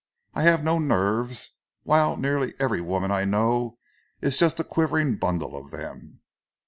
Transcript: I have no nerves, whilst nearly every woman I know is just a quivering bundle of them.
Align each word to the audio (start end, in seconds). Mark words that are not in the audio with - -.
I 0.33 0.41
have 0.41 0.63
no 0.63 0.79
nerves, 0.79 1.51
whilst 1.83 2.19
nearly 2.21 2.55
every 2.57 2.81
woman 2.81 3.11
I 3.11 3.23
know 3.23 3.77
is 4.19 4.39
just 4.39 4.59
a 4.59 4.63
quivering 4.63 5.17
bundle 5.17 5.55
of 5.55 5.69
them. 5.69 6.21